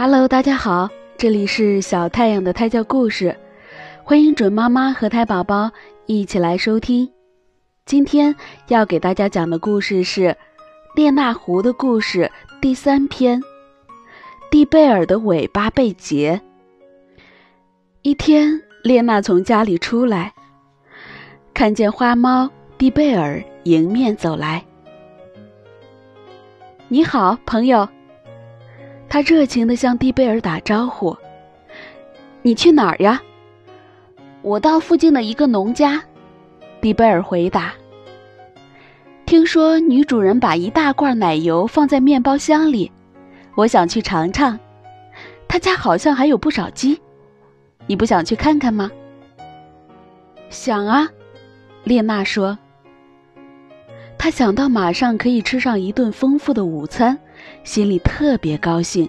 [0.00, 3.36] Hello，大家好，这里是小太阳的胎教故事，
[4.04, 5.72] 欢迎准妈妈和胎宝宝
[6.06, 7.10] 一起来收听。
[7.84, 8.32] 今天
[8.68, 10.20] 要给大家讲的故事是
[10.94, 12.30] 《列那狐的故事》
[12.60, 13.42] 第三篇：
[14.52, 16.40] 蒂贝尔的尾巴被截。
[18.02, 20.32] 一天，列娜从家里出来，
[21.52, 24.64] 看见花猫蒂贝尔迎面走来。
[26.86, 27.88] 你好，朋友。
[29.08, 31.16] 他热情地向蒂贝尔打招呼
[32.42, 33.22] ：“你去哪儿呀
[34.42, 36.02] ？”“我到附近的一个农家。”
[36.80, 37.72] 蒂贝尔回答。
[39.24, 42.92] “听说女主人把一大罐奶油放在面包箱里，
[43.54, 44.58] 我想去尝尝。
[45.48, 47.00] 他家好像还有不少鸡，
[47.86, 48.90] 你不想去看看吗
[50.50, 51.08] ？”“想啊。”
[51.84, 52.58] 列娜说。
[54.18, 57.18] 他想到马上可以吃上一顿丰富的午餐。
[57.64, 59.08] 心里特别高兴。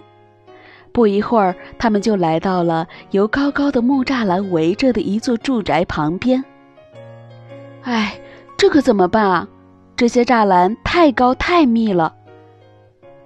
[0.92, 6.42] 不一会儿，他们就来到了由高高的木栅栏围着的一座住宅旁边。
[7.82, 8.20] 哎，
[8.56, 9.48] 这可怎么办啊？
[9.96, 12.14] 这些栅栏太高太密了。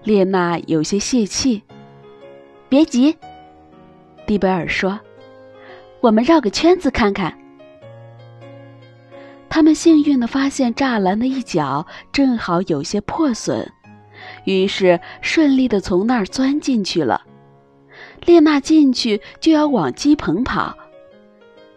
[0.03, 1.63] 列娜有些泄气。
[2.69, 3.17] 别急，
[4.27, 5.01] 蒂贝尔说
[6.03, 7.33] ：“我们绕个圈子看看。”
[9.49, 13.73] 他们幸运地发现栅栏的一角正好有些破损。
[14.45, 17.23] 于是顺利的从那儿钻进去了。
[18.27, 20.77] 列娜进去就要往鸡棚跑，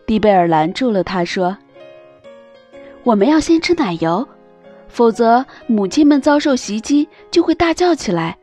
[0.05, 1.57] 蒂贝尔拦住了他，说
[3.03, 4.27] ：“我们要先吃奶油，
[4.87, 8.37] 否则母亲们遭受袭击就会大叫起来。”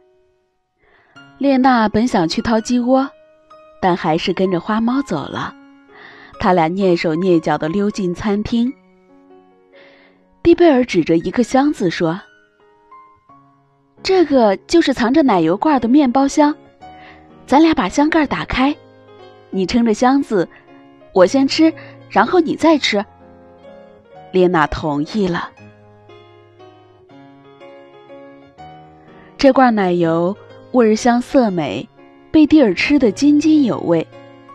[1.39, 3.09] 列娜本想去掏鸡窝，
[3.81, 5.55] 但还是跟着花猫走了。
[6.39, 8.73] 他俩蹑手蹑脚的溜进餐厅。
[10.43, 12.21] 蒂贝尔指着一个箱子说。
[14.05, 16.55] 这个就是藏着奶油罐的面包箱，
[17.47, 18.77] 咱俩把箱盖打开，
[19.49, 20.47] 你撑着箱子，
[21.15, 21.73] 我先吃，
[22.11, 23.03] 然后你再吃。
[24.31, 25.49] 列娜同意了。
[29.39, 30.37] 这罐奶油
[30.73, 31.89] 味香色美，
[32.31, 34.07] 贝蒂尔吃得津津有味，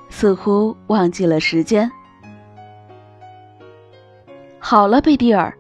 [0.09, 1.91] 似乎忘记了时间。
[4.59, 5.51] 好了，贝蒂尔，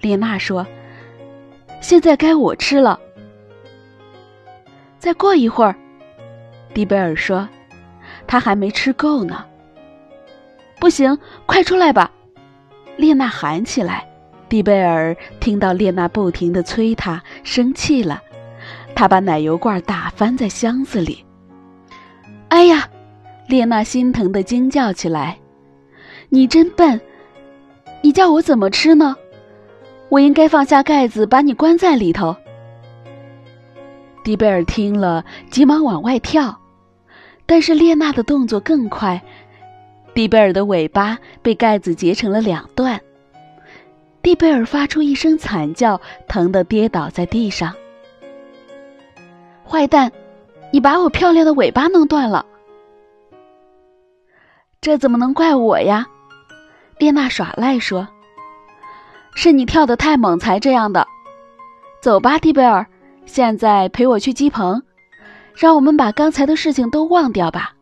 [0.00, 0.64] 列娜说
[1.82, 3.00] ：“现在该我吃了。”
[5.02, 5.74] 再过一会儿，
[6.72, 7.48] 蒂贝尔说
[8.24, 9.44] ：“他还没吃够呢。”
[10.78, 12.12] 不行，快出来吧！
[12.96, 14.08] 列娜喊起来。
[14.48, 18.22] 蒂贝尔听到列娜不停的催他，生气了。
[18.94, 21.26] 他把奶油罐打翻在箱子里。
[22.46, 22.88] 哎呀！
[23.48, 25.36] 列娜心疼的惊叫起来
[26.30, 27.00] ：“你真笨！
[28.02, 29.16] 你叫我怎么吃呢？
[30.10, 32.36] 我应该放下盖子，把你关在里头。”
[34.24, 36.60] 蒂贝尔听了，急忙往外跳，
[37.44, 39.20] 但是列娜的动作更快，
[40.14, 43.00] 蒂贝尔的尾巴被盖子截成了两段。
[44.22, 47.74] 蒂贝尔发出一声惨叫，疼得跌倒在地上。
[49.64, 50.12] 坏蛋，
[50.70, 52.46] 你把我漂亮的尾巴弄断了！
[54.80, 56.06] 这怎么能怪我呀？
[56.98, 58.06] 列娜耍赖说
[59.34, 61.08] ：“是你跳得太猛才这样的。”
[62.00, 62.86] 走吧，蒂贝尔。
[63.24, 64.82] 现在陪我去鸡棚，
[65.54, 67.74] 让我们把刚才的事情都忘掉吧。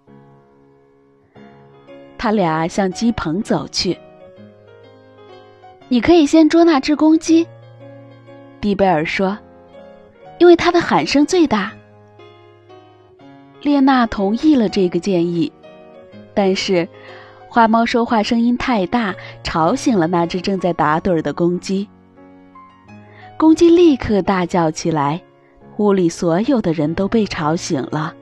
[2.16, 3.98] 他俩向鸡棚走去。
[5.88, 7.46] 你可以先捉那只公鸡，
[8.60, 9.36] 蒂贝尔说，
[10.38, 11.72] 因为它的喊声最大。
[13.62, 15.50] 列娜同意了这个建议，
[16.32, 16.88] 但是
[17.48, 21.88] 花猫说话声音太大，吵醒了那只正在打盹的公鸡。
[23.36, 25.20] 公鸡立刻大叫起来。
[25.80, 28.12] 屋里所有的人都被吵醒了，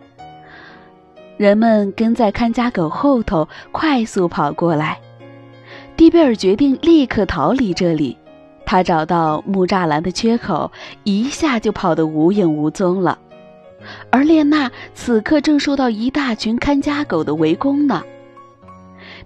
[1.36, 4.96] 人们跟在看家狗后头快速跑过来。
[5.96, 8.16] 蒂贝尔决定立刻逃离这里，
[8.64, 10.70] 他找到木栅栏的缺口，
[11.02, 13.18] 一下就跑得无影无踪了。
[14.08, 18.04] 而列娜此刻正受到一大群看家狗的围攻呢。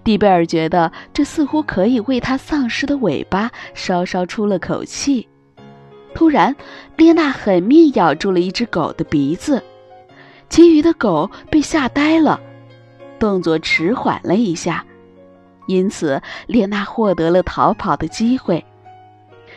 [0.03, 5.29] 蒂贝尔觉得这似乎可以为他丧失的尾巴稍稍出了口气。
[6.15, 6.55] 突然，
[6.97, 9.63] 列娜狠命咬住了一只狗的鼻子，
[10.49, 12.41] 其余的狗被吓呆了，
[13.19, 14.85] 动作迟缓了一下，
[15.67, 18.65] 因此列娜获得了逃跑的机会。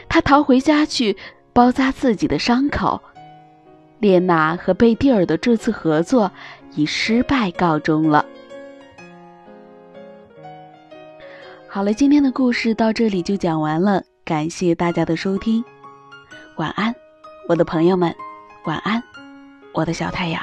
[0.07, 1.17] 她逃回家去
[1.51, 3.01] 包扎自己的伤口。
[3.99, 6.31] 列娜和贝蒂尔的这次合作
[6.75, 8.25] 以失败告终了。
[11.67, 15.63] 好了，今天的故事到这里就讲完了，感谢大家的收听。
[16.57, 16.95] 晚安，
[17.49, 18.15] 我的朋友们，
[18.63, 19.03] 晚安，
[19.73, 20.41] 我的小太阳。